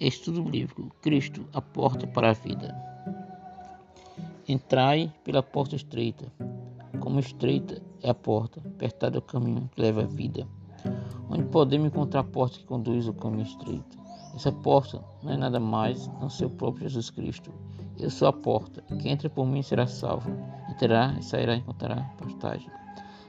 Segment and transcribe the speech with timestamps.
[0.00, 2.74] Estudo bíblico: Cristo, a porta para a vida.
[4.48, 6.32] Entrai pela porta estreita.
[6.98, 10.48] Como estreita é a porta, apertado é o caminho que leva à vida.
[11.30, 13.96] Onde podemos encontrar a porta que conduz ao caminho estreito?
[14.34, 17.52] Essa porta não é nada mais não ser o próprio Jesus Cristo.
[17.96, 18.82] Eu sou a porta.
[19.00, 20.28] Quem entra por mim será salvo.
[20.68, 22.68] Entrará e sairá e encontrará pastagem.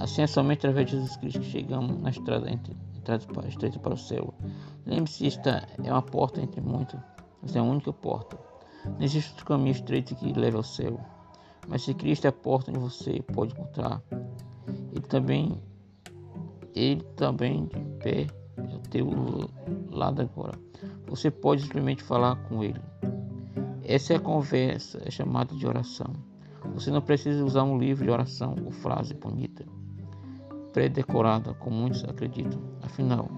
[0.00, 2.74] Assim é somente através de Jesus Cristo que chegamos na estrada entre
[3.48, 4.34] estreita para o céu.
[4.86, 7.00] Lembre-se, esta é uma porta entre muitas,
[7.42, 8.38] esta é a única porta.
[8.84, 10.98] Não existe outro caminho estreito que leve ao céu.
[11.68, 14.00] Mas se Cristo é a porta onde você pode encontrar,
[14.92, 15.60] Ele também,
[16.74, 18.26] Ele também de pé
[18.56, 19.10] é o teu
[19.90, 20.56] lado agora.
[21.08, 22.80] Você pode simplesmente falar com Ele.
[23.82, 26.12] Essa é a conversa, é chamada de oração.
[26.74, 29.64] Você não precisa usar um livro de oração ou frase bonita
[30.76, 32.60] pré-decorada, como muitos acreditam.
[32.82, 33.30] Afinal,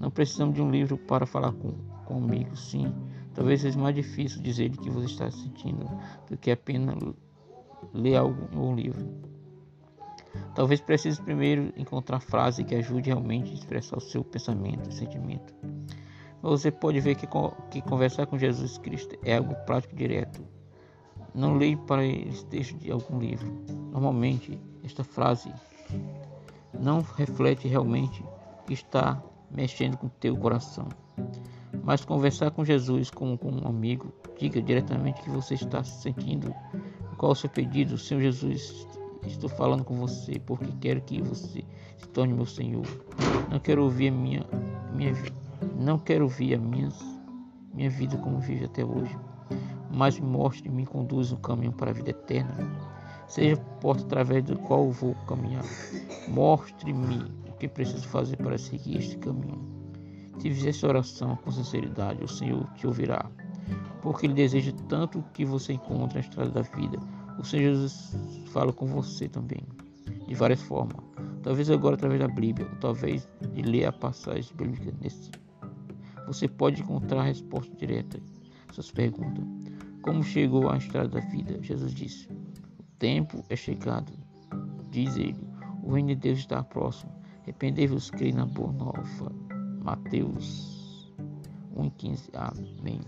[0.00, 1.72] não precisamos de um livro para falar com,
[2.06, 2.92] comigo, sim.
[3.34, 5.86] Talvez seja mais difícil dizer o que você está sentindo
[6.28, 6.96] do que apenas
[7.92, 9.06] ler algo em um livro.
[10.54, 15.54] Talvez precise primeiro encontrar frase que ajude realmente a expressar o seu pensamento e sentimento.
[16.42, 17.28] Mas você pode ver que,
[17.70, 20.42] que conversar com Jesus Cristo é algo prático e direto.
[21.34, 23.52] Não leia para esse texto de algum livro.
[23.92, 25.52] Normalmente, esta frase
[26.72, 28.24] não reflete realmente
[28.66, 30.88] que está mexendo com teu coração.
[31.82, 36.54] Mas conversar com Jesus como com um amigo, diga diretamente o que você está sentindo,
[37.16, 38.86] qual o seu pedido, Senhor Jesus,
[39.26, 41.64] estou falando com você porque quero que você
[41.96, 42.86] se torne meu Senhor.
[43.50, 44.46] Não quero ouvir a minha,
[44.92, 45.12] minha
[45.76, 46.88] não quero ouvir a minha,
[47.72, 49.16] minha vida como vive até hoje,
[49.90, 52.54] mas me mostre e me conduza o caminho para a vida eterna
[53.30, 55.64] seja porta através do qual vou caminhar.
[56.28, 59.60] Mostre-me que preciso fazer para seguir este caminho.
[60.38, 63.30] Se fizer essa oração com sinceridade, o Senhor te ouvirá,
[64.02, 66.98] porque Ele deseja tanto que você encontre a estrada da vida.
[67.38, 69.62] O Senhor Jesus fala com você também,
[70.26, 71.04] de várias formas.
[71.42, 75.30] Talvez agora através da Bíblia, ou talvez de ler a passagem bíblica nesse.
[76.26, 78.20] Você pode encontrar a resposta direta
[78.68, 79.44] às suas perguntas.
[80.02, 81.58] Como chegou à estrada da vida?
[81.62, 82.28] Jesus disse
[83.00, 84.12] tempo é chegado,
[84.90, 85.48] diz ele.
[85.82, 87.10] O reino de Deus está próximo.
[87.42, 89.32] Arrependei-vos, crei na boa nova.
[89.82, 91.12] Mateus
[91.76, 92.30] 1,15.
[92.34, 93.00] Amém.